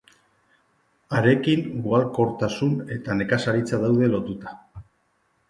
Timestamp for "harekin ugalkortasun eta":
1.17-3.19